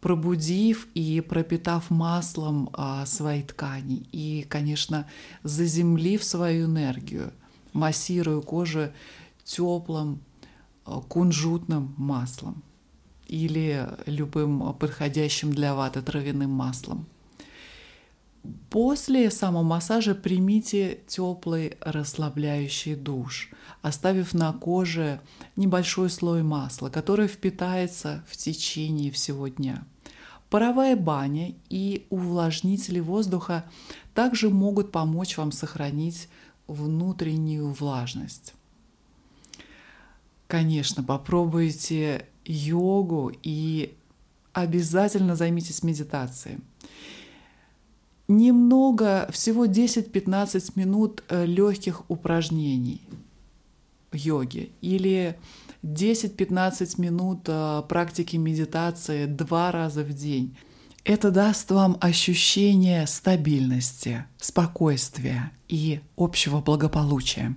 пробудив 0.00 0.88
и 0.94 1.20
пропитав 1.20 1.90
маслом 1.90 2.70
а, 2.72 3.06
свои 3.06 3.42
ткани 3.42 4.04
и, 4.10 4.44
конечно, 4.48 5.06
заземлив 5.44 6.24
свою 6.24 6.66
энергию, 6.66 7.32
массируя 7.72 8.40
кожу 8.40 8.88
теплым 9.44 10.20
а, 10.84 11.00
кунжутным 11.00 11.94
маслом 11.96 12.64
или 13.28 13.88
любым 14.06 14.74
подходящим 14.74 15.52
для 15.52 15.74
ваты 15.74 16.02
травяным 16.02 16.50
маслом. 16.50 17.06
После 18.70 19.30
самомассажа 19.30 20.14
примите 20.14 21.00
теплый 21.06 21.76
расслабляющий 21.80 22.96
душ, 22.96 23.50
оставив 23.82 24.34
на 24.34 24.52
коже 24.52 25.20
небольшой 25.56 26.10
слой 26.10 26.42
масла, 26.42 26.88
который 26.88 27.28
впитается 27.28 28.24
в 28.28 28.36
течение 28.36 29.12
всего 29.12 29.46
дня. 29.48 29.84
Паровая 30.50 30.96
баня 30.96 31.54
и 31.70 32.06
увлажнители 32.10 32.98
воздуха 32.98 33.64
также 34.12 34.50
могут 34.50 34.90
помочь 34.90 35.36
вам 35.36 35.52
сохранить 35.52 36.28
внутреннюю 36.66 37.70
влажность. 37.70 38.54
Конечно, 40.48 41.02
попробуйте 41.04 42.26
йогу 42.44 43.32
и 43.42 43.94
обязательно 44.52 45.36
займитесь 45.36 45.82
медитацией 45.82 46.58
немного, 48.36 49.28
всего 49.32 49.66
10-15 49.66 50.72
минут 50.76 51.22
э, 51.28 51.46
легких 51.46 52.02
упражнений 52.08 53.00
йоги 54.12 54.72
или 54.80 55.38
10-15 55.82 57.00
минут 57.00 57.40
э, 57.46 57.82
практики 57.88 58.36
медитации 58.36 59.26
два 59.26 59.72
раза 59.72 60.02
в 60.02 60.12
день. 60.12 60.56
Это 61.04 61.32
даст 61.32 61.70
вам 61.70 61.96
ощущение 62.00 63.06
стабильности, 63.08 64.24
спокойствия 64.38 65.50
и 65.68 66.00
общего 66.16 66.60
благополучия. 66.60 67.56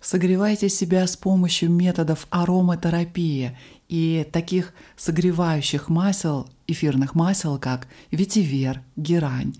Согревайте 0.00 0.68
себя 0.70 1.06
с 1.06 1.16
помощью 1.16 1.70
методов 1.70 2.26
ароматерапии 2.30 3.58
и 3.88 4.26
таких 4.32 4.72
согревающих 4.96 5.90
масел, 5.90 6.48
эфирных 6.66 7.14
масел, 7.14 7.58
как 7.58 7.86
ветивер, 8.10 8.82
герань, 8.96 9.54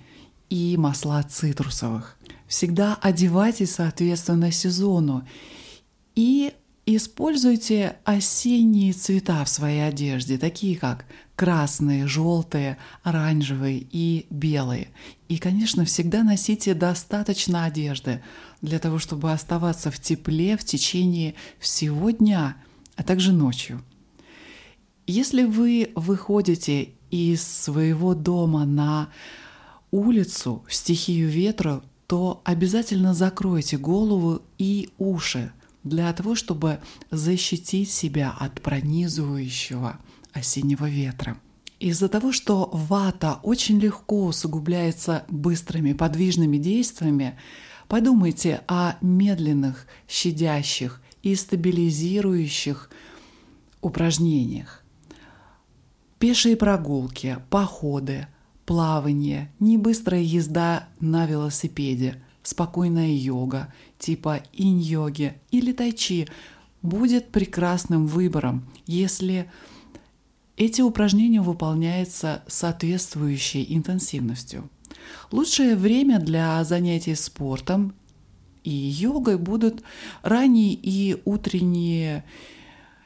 и 0.50 0.76
масла 0.76 1.22
цитрусовых. 1.22 2.16
Всегда 2.46 2.96
одевайтесь 3.00 3.72
соответственно 3.72 4.52
сезону 4.52 5.26
и 6.14 6.52
используйте 6.86 7.96
осенние 8.04 8.92
цвета 8.92 9.44
в 9.44 9.48
своей 9.48 9.86
одежде, 9.86 10.38
такие 10.38 10.76
как 10.76 11.04
красные, 11.34 12.06
желтые, 12.06 12.78
оранжевые 13.02 13.86
и 13.90 14.26
белые. 14.30 14.88
И, 15.28 15.38
конечно, 15.38 15.84
всегда 15.84 16.22
носите 16.22 16.74
достаточно 16.74 17.64
одежды 17.64 18.22
для 18.62 18.78
того, 18.78 18.98
чтобы 18.98 19.32
оставаться 19.32 19.90
в 19.90 19.98
тепле 20.00 20.56
в 20.56 20.64
течение 20.64 21.34
всего 21.58 22.10
дня, 22.10 22.56
а 22.94 23.02
также 23.02 23.32
ночью. 23.32 23.82
Если 25.08 25.44
вы 25.44 25.92
выходите 25.94 26.90
из 27.10 27.46
своего 27.46 28.14
дома 28.14 28.64
на 28.64 29.08
улицу 29.96 30.64
в 30.68 30.74
стихию 30.74 31.28
ветра, 31.28 31.82
то 32.06 32.40
обязательно 32.44 33.14
закройте 33.14 33.78
голову 33.78 34.42
и 34.58 34.90
уши 34.98 35.52
для 35.82 36.12
того, 36.12 36.34
чтобы 36.34 36.80
защитить 37.10 37.90
себя 37.90 38.34
от 38.38 38.60
пронизывающего 38.60 39.98
осеннего 40.32 40.88
ветра. 40.88 41.38
Из-за 41.78 42.08
того, 42.08 42.32
что 42.32 42.70
вата 42.72 43.38
очень 43.42 43.78
легко 43.78 44.26
усугубляется 44.26 45.24
быстрыми 45.28 45.92
подвижными 45.92 46.56
действиями, 46.56 47.38
подумайте 47.88 48.62
о 48.66 48.96
медленных, 49.00 49.86
щадящих 50.08 51.02
и 51.22 51.34
стабилизирующих 51.34 52.90
упражнениях. 53.80 54.82
Пешие 56.18 56.56
прогулки, 56.56 57.38
походы, 57.50 58.26
плавание, 58.66 59.52
небыстрая 59.60 60.20
езда 60.20 60.88
на 61.00 61.26
велосипеде, 61.26 62.22
спокойная 62.42 63.12
йога 63.12 63.72
типа 63.98 64.42
инь-йоги 64.52 65.34
или 65.50 65.72
тайчи 65.72 66.28
будет 66.82 67.30
прекрасным 67.30 68.06
выбором, 68.06 68.68
если 68.86 69.50
эти 70.56 70.80
упражнения 70.80 71.40
выполняются 71.40 72.42
соответствующей 72.46 73.64
интенсивностью. 73.74 74.68
Лучшее 75.30 75.76
время 75.76 76.18
для 76.18 76.62
занятий 76.64 77.14
спортом 77.14 77.94
и 78.64 78.70
йогой 78.70 79.38
будут 79.38 79.82
ранние 80.22 80.72
и 80.74 81.20
утренние 81.24 82.24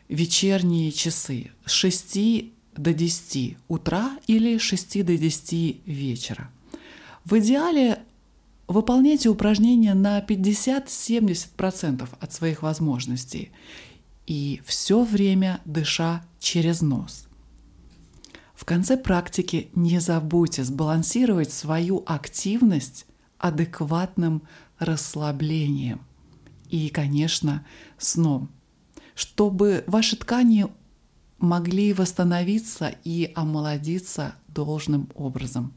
вечерние 0.09 0.91
часы 0.91 1.51
с 1.65 1.73
6 1.73 2.51
до 2.83 2.95
10 2.95 3.57
утра 3.69 4.19
или 4.27 4.59
с 4.59 4.63
6 4.63 5.05
до 5.05 5.17
10 5.17 5.87
вечера. 5.87 6.51
В 7.25 7.39
идеале 7.39 8.01
выполняйте 8.67 9.29
упражнения 9.29 9.95
на 9.95 10.21
50-70% 10.21 12.09
от 12.19 12.33
своих 12.33 12.63
возможностей 12.63 13.51
и 14.27 14.63
все 14.65 15.03
время 15.05 15.61
дыша 15.65 16.25
через 16.39 16.81
нос. 16.81 17.27
В 18.55 18.65
конце 18.65 18.97
практики 18.97 19.71
не 19.75 19.99
забудьте 19.99 20.65
сбалансировать 20.65 21.53
свою 21.53 22.03
активность 22.07 23.07
адекватным 23.39 24.43
расслаблением 24.79 26.01
и, 26.69 26.89
конечно, 26.91 27.67
сном, 27.99 28.51
чтобы 29.15 29.83
ваши 29.87 30.17
ткани 30.17 30.67
могли 31.41 31.93
восстановиться 31.93 32.95
и 33.03 33.33
омолодиться 33.35 34.35
должным 34.49 35.09
образом. 35.15 35.73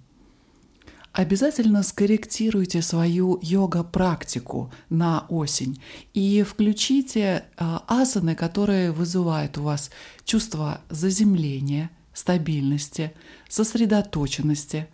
Обязательно 1.12 1.84
скорректируйте 1.84 2.82
свою 2.82 3.40
йога-практику 3.42 4.72
на 4.90 5.26
осень 5.30 5.82
и 6.14 6.44
включите 6.44 7.46
а, 7.58 7.84
асаны, 7.88 8.36
которые 8.36 8.92
вызывают 8.92 9.58
у 9.58 9.64
вас 9.64 9.90
чувство 10.26 10.82
заземления– 10.90 11.90
стабильности, 12.14 13.14
сосредоточенности, 13.50 14.88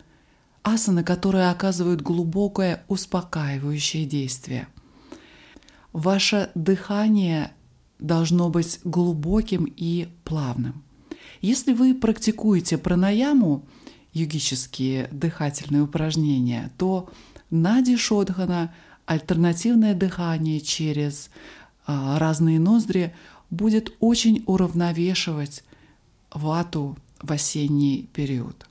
асаны, 0.62 1.04
которые 1.04 1.50
оказывают 1.50 2.02
глубокое 2.02 2.84
успокаивающее 2.88 4.04
действие. 4.04 4.68
Ваше 5.92 6.50
дыхание 6.54 7.52
должно 8.00 8.50
быть 8.50 8.80
глубоким 8.84 9.72
и 9.76 10.08
плавным. 10.24 10.82
Если 11.40 11.72
вы 11.72 11.94
практикуете 11.94 12.78
пранаяму, 12.78 13.64
йогические 14.12 15.08
дыхательные 15.12 15.82
упражнения, 15.82 16.70
то 16.76 17.08
нади 17.50 17.96
шодхана, 17.96 18.74
альтернативное 19.06 19.94
дыхание 19.94 20.60
через 20.60 21.30
а, 21.86 22.18
разные 22.18 22.60
ноздри 22.60 23.14
будет 23.50 23.92
очень 24.00 24.44
уравновешивать 24.46 25.64
вату 26.32 26.96
в 27.20 27.32
осенний 27.32 28.08
период. 28.12 28.66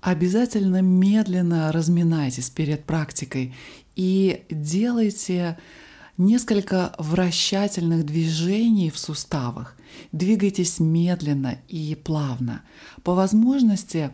Обязательно 0.00 0.80
медленно 0.80 1.70
разминайтесь 1.72 2.50
перед 2.50 2.84
практикой 2.84 3.54
и 3.96 4.44
делайте 4.50 5.58
несколько 6.20 6.94
вращательных 6.98 8.04
движений 8.04 8.90
в 8.90 8.98
суставах. 8.98 9.76
Двигайтесь 10.12 10.78
медленно 10.78 11.58
и 11.66 11.96
плавно. 11.96 12.62
По 13.02 13.14
возможности 13.14 14.10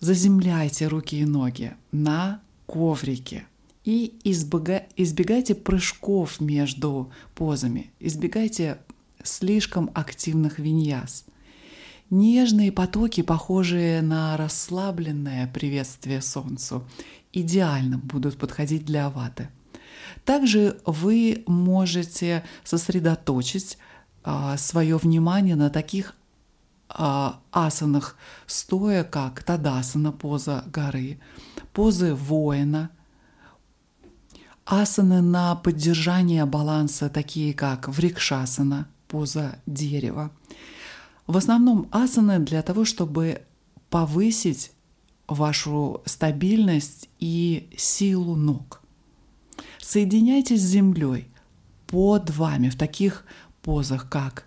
заземляйте 0.00 0.86
руки 0.86 1.18
и 1.18 1.24
ноги 1.24 1.74
на 1.90 2.40
коврике 2.66 3.44
и 3.84 4.14
избегайте 4.24 5.54
прыжков 5.56 6.40
между 6.40 7.10
позами, 7.34 7.90
избегайте 7.98 8.78
слишком 9.24 9.90
активных 9.94 10.60
виньяс. 10.60 11.24
Нежные 12.08 12.70
потоки, 12.70 13.22
похожие 13.22 14.00
на 14.02 14.36
расслабленное 14.36 15.48
приветствие 15.48 16.22
Солнцу, 16.22 16.86
идеально 17.32 17.98
будут 17.98 18.36
подходить 18.36 18.84
для 18.84 19.10
ваты. 19.10 19.48
Также 20.24 20.80
вы 20.86 21.44
можете 21.46 22.44
сосредоточить 22.64 23.78
а, 24.24 24.56
свое 24.56 24.96
внимание 24.96 25.56
на 25.56 25.70
таких 25.70 26.14
а, 26.88 27.40
асанах 27.50 28.16
стоя, 28.46 29.04
как 29.04 29.42
Тадасана, 29.42 30.12
поза 30.12 30.64
горы, 30.66 31.20
позы 31.72 32.14
воина, 32.14 32.90
асаны 34.66 35.22
на 35.22 35.54
поддержание 35.54 36.44
баланса, 36.44 37.08
такие 37.08 37.54
как 37.54 37.88
Врикшасана, 37.88 38.88
поза 39.08 39.56
дерева, 39.66 40.30
в 41.26 41.36
основном 41.36 41.88
асаны 41.90 42.38
для 42.38 42.62
того, 42.62 42.84
чтобы 42.84 43.42
повысить 43.90 44.72
вашу 45.28 46.02
стабильность 46.04 47.08
и 47.18 47.70
силу 47.76 48.36
ног. 48.36 48.81
Соединяйтесь 49.82 50.62
с 50.62 50.70
землей 50.70 51.28
под 51.86 52.30
вами 52.30 52.70
в 52.70 52.78
таких 52.78 53.24
позах, 53.60 54.08
как 54.08 54.46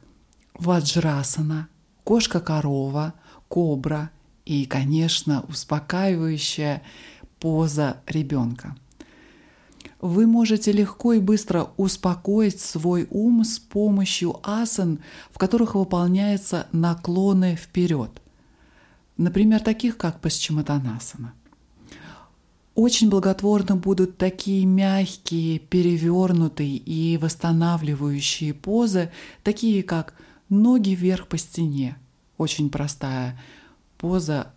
ваджрасана, 0.55 1.67
кошка-корова, 2.03 3.13
кобра 3.47 4.09
и, 4.45 4.65
конечно, 4.65 5.45
успокаивающая 5.47 6.81
поза 7.39 7.97
ребенка 8.07 8.75
вы 10.05 10.27
можете 10.27 10.71
легко 10.71 11.13
и 11.13 11.19
быстро 11.19 11.69
успокоить 11.77 12.59
свой 12.59 13.07
ум 13.09 13.43
с 13.43 13.57
помощью 13.57 14.39
асан, 14.43 14.99
в 15.31 15.37
которых 15.37 15.73
выполняются 15.75 16.67
наклоны 16.71 17.55
вперед. 17.55 18.11
Например, 19.17 19.61
таких 19.61 19.97
как 19.97 20.19
Пасчиматанасана. 20.19 21.33
Очень 22.75 23.09
благотворно 23.09 23.77
будут 23.77 24.17
такие 24.17 24.65
мягкие, 24.65 25.59
перевернутые 25.59 26.75
и 26.75 27.17
восстанавливающие 27.17 28.53
позы, 28.53 29.11
такие 29.43 29.81
как 29.81 30.13
ноги 30.49 30.89
вверх 30.89 31.27
по 31.27 31.37
стене. 31.37 31.95
Очень 32.37 32.69
простая 32.69 33.39
поза 33.97 34.53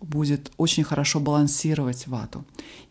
будет 0.00 0.52
очень 0.56 0.84
хорошо 0.84 1.18
балансировать 1.18 2.06
вату. 2.06 2.44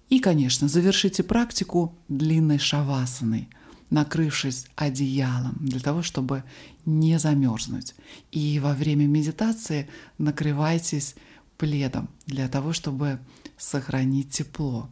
И, 0.09 0.19
конечно, 0.19 0.67
завершите 0.67 1.23
практику 1.23 1.95
длинной 2.09 2.59
шавасаной, 2.59 3.47
накрывшись 3.89 4.67
одеялом 4.75 5.55
для 5.61 5.79
того, 5.79 6.01
чтобы 6.01 6.43
не 6.85 7.17
замерзнуть. 7.17 7.95
И 8.33 8.59
во 8.59 8.73
время 8.73 9.07
медитации 9.07 9.87
накрывайтесь 10.17 11.15
пледом 11.57 12.09
для 12.27 12.49
того, 12.49 12.73
чтобы 12.73 13.19
сохранить 13.57 14.31
тепло. 14.31 14.89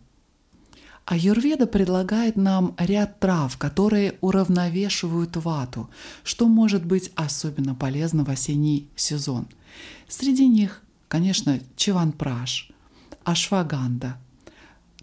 Аюрведа 1.06 1.68
предлагает 1.68 2.38
нам 2.38 2.76
ряд 2.78 3.20
трав, 3.20 3.58
которые 3.58 4.16
уравновешивают 4.22 5.36
вату, 5.36 5.90
что 6.24 6.48
может 6.48 6.86
быть 6.86 7.12
особенно 7.16 7.76
полезно 7.76 8.24
в 8.24 8.30
осенний 8.30 8.88
сезон. 8.96 9.48
Среди 10.08 10.48
них, 10.48 10.82
конечно, 11.10 11.60
чиванпраш, 11.76 12.72
ашваганда, 13.26 14.18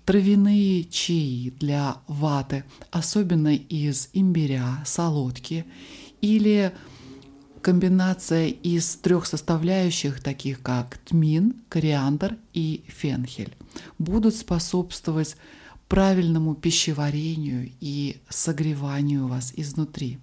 травяные 0.07 0.85
чаи 0.85 1.53
для 1.61 1.99
ваты, 2.07 2.65
особенно 2.91 3.55
из 3.55 4.09
имбиря, 4.15 4.83
солодки 4.87 5.67
или 6.23 6.73
комбинация 7.63 8.49
из 8.49 8.97
трех 8.97 9.27
составляющих, 9.27 10.23
таких 10.23 10.63
как 10.63 10.99
тмин, 10.99 11.63
кориандр 11.69 12.37
и 12.53 12.85
фенхель, 12.89 13.55
будут 13.99 14.35
способствовать 14.35 15.37
правильному 15.89 16.55
пищеварению 16.55 17.71
и 17.81 18.21
согреванию 18.29 19.27
вас 19.27 19.53
изнутри. 19.57 20.19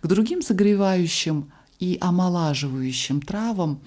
К 0.00 0.06
другим 0.06 0.42
согревающим 0.42 1.50
и 1.78 1.98
омолаживающим 2.00 3.22
травам 3.22 3.80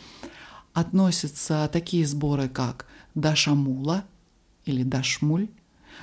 относятся 0.73 1.69
такие 1.71 2.05
сборы, 2.05 2.49
как 2.49 2.85
дашамула 3.15 4.05
или 4.65 4.83
дашмуль, 4.83 5.49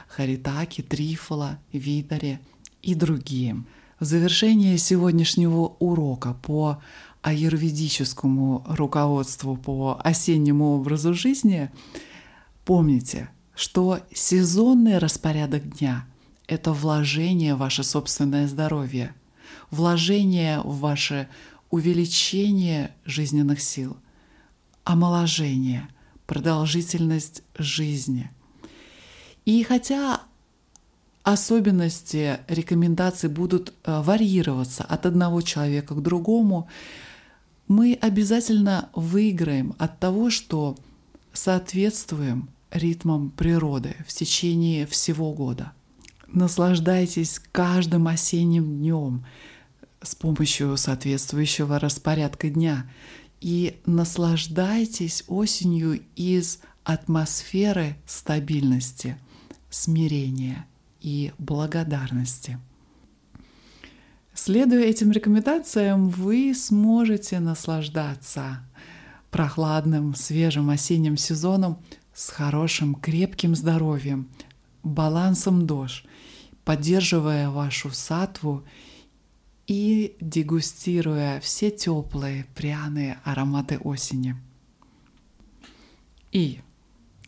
харитаки, 0.08 0.82
трифола, 0.82 1.58
витари 1.72 2.40
и 2.82 2.94
другие– 2.94 3.64
в 4.00 4.04
завершение 4.04 4.78
сегодняшнего 4.78 5.74
урока 5.78 6.34
по 6.34 6.80
аюрведическому 7.22 8.64
руководству 8.68 9.56
по 9.56 10.00
осеннему 10.02 10.76
образу 10.76 11.14
жизни 11.14 11.70
помните, 12.64 13.28
что 13.54 14.00
сезонный 14.14 14.98
распорядок 14.98 15.68
дня– 15.78 16.06
это 16.46 16.72
вложение 16.72 17.54
в 17.54 17.58
ваше 17.58 17.82
собственное 17.82 18.46
здоровье, 18.46 19.14
вложение 19.70 20.60
в 20.60 20.78
ваше 20.78 21.28
увеличение 21.70 22.94
жизненных 23.04 23.60
сил, 23.60 23.96
омоложение, 24.84 25.88
продолжительность 26.26 27.42
жизни. 27.58 28.30
И 29.44 29.62
хотя 29.64 30.22
особенности 31.32 32.40
рекомендаций 32.48 33.28
будут 33.28 33.74
э, 33.84 34.00
варьироваться 34.00 34.82
от 34.84 35.04
одного 35.04 35.42
человека 35.42 35.94
к 35.94 36.02
другому, 36.02 36.68
мы 37.66 37.98
обязательно 38.00 38.88
выиграем 38.94 39.74
от 39.78 39.98
того, 39.98 40.30
что 40.30 40.76
соответствуем 41.34 42.48
ритмам 42.70 43.30
природы 43.30 43.94
в 44.06 44.12
течение 44.14 44.86
всего 44.86 45.32
года. 45.34 45.72
Наслаждайтесь 46.28 47.40
каждым 47.52 48.08
осенним 48.08 48.78
днем 48.78 49.26
с 50.00 50.14
помощью 50.14 50.76
соответствующего 50.78 51.78
распорядка 51.78 52.48
дня. 52.48 52.90
И 53.42 53.78
наслаждайтесь 53.84 55.24
осенью 55.28 56.00
из 56.16 56.60
атмосферы 56.84 57.96
стабильности, 58.06 59.18
смирения– 59.68 60.66
и 61.00 61.32
благодарности. 61.38 62.58
Следуя 64.34 64.84
этим 64.84 65.10
рекомендациям, 65.10 66.08
вы 66.08 66.54
сможете 66.54 67.40
наслаждаться 67.40 68.60
прохладным, 69.30 70.14
свежим 70.14 70.70
осенним 70.70 71.16
сезоном 71.16 71.82
с 72.14 72.30
хорошим, 72.30 72.94
крепким 72.94 73.54
здоровьем, 73.54 74.28
балансом 74.82 75.66
дож, 75.66 76.04
поддерживая 76.64 77.50
вашу 77.50 77.90
сатву 77.90 78.64
и 79.66 80.16
дегустируя 80.20 81.40
все 81.40 81.70
теплые, 81.70 82.46
пряные 82.54 83.18
ароматы 83.24 83.78
осени. 83.78 84.36
И 86.32 86.60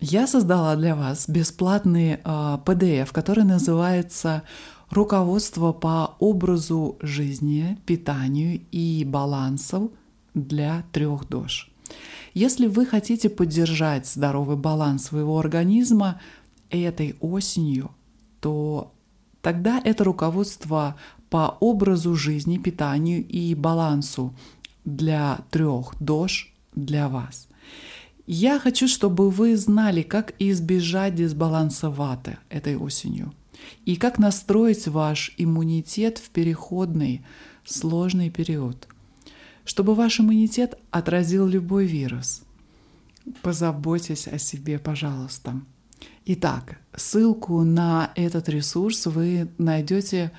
я 0.00 0.26
создала 0.26 0.74
для 0.76 0.96
вас 0.96 1.28
бесплатный 1.28 2.14
PDF, 2.16 3.10
который 3.12 3.44
называется 3.44 4.42
«Руководство 4.90 5.72
по 5.72 6.16
образу 6.18 6.98
жизни, 7.00 7.78
питанию 7.86 8.60
и 8.72 9.04
балансу 9.04 9.92
для 10.34 10.84
трех 10.92 11.28
дож». 11.28 11.70
Если 12.34 12.66
вы 12.66 12.86
хотите 12.86 13.28
поддержать 13.28 14.06
здоровый 14.06 14.56
баланс 14.56 15.04
своего 15.04 15.38
организма 15.38 16.20
этой 16.70 17.16
осенью, 17.20 17.90
то 18.40 18.92
тогда 19.42 19.80
это 19.84 20.04
руководство 20.04 20.96
по 21.28 21.56
образу 21.60 22.14
жизни, 22.14 22.58
питанию 22.58 23.26
и 23.26 23.54
балансу 23.54 24.34
для 24.84 25.40
трех 25.50 25.94
дож 26.00 26.54
для 26.74 27.08
вас. 27.08 27.48
Я 28.32 28.60
хочу, 28.60 28.86
чтобы 28.86 29.28
вы 29.28 29.56
знали, 29.56 30.02
как 30.02 30.34
избежать 30.38 31.16
дисбаланса 31.16 31.90
ваты 31.90 32.38
этой 32.48 32.76
осенью 32.76 33.34
и 33.84 33.96
как 33.96 34.20
настроить 34.20 34.86
ваш 34.86 35.34
иммунитет 35.36 36.18
в 36.18 36.30
переходный 36.30 37.24
сложный 37.64 38.30
период, 38.30 38.86
чтобы 39.64 39.96
ваш 39.96 40.20
иммунитет 40.20 40.78
отразил 40.92 41.44
любой 41.44 41.86
вирус. 41.86 42.42
Позаботьтесь 43.42 44.28
о 44.28 44.38
себе, 44.38 44.78
пожалуйста. 44.78 45.60
Итак, 46.24 46.78
ссылку 46.94 47.64
на 47.64 48.12
этот 48.14 48.48
ресурс 48.48 49.06
вы 49.06 49.48
найдете 49.58 50.30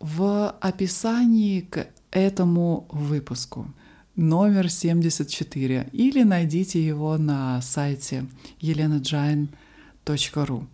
в 0.00 0.50
описании 0.60 1.62
к 1.62 1.86
этому 2.10 2.86
выпуску 2.90 3.72
номер 4.16 4.70
74 4.70 5.88
или 5.92 6.22
найдите 6.22 6.84
его 6.84 7.16
на 7.18 7.60
сайте 7.62 8.26
elenajain.ru. 8.60 10.66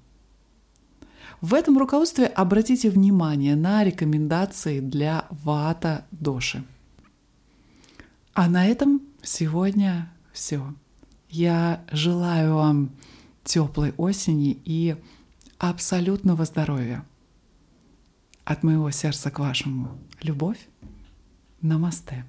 В 1.40 1.55
этом 1.55 1.79
руководстве 1.79 2.27
обратите 2.27 2.90
внимание 2.90 3.57
на 3.57 3.85
рекомендации 3.85 4.81
для 4.81 5.27
вата 5.31 6.07
доши. 6.11 6.64
А 8.33 8.49
на 8.49 8.66
этом 8.66 9.03
сегодня 9.22 10.12
все. 10.33 10.75
Я 11.29 11.85
желаю 11.90 12.55
вам 12.55 12.90
теплой 13.44 13.92
осени 13.96 14.59
и 14.64 14.96
абсолютного 15.59 16.44
здоровья. 16.44 17.05
От 18.44 18.62
моего 18.62 18.90
сердца 18.90 19.31
к 19.31 19.38
вашему 19.38 19.99
любовь. 20.22 20.68
Намасте. 21.61 22.25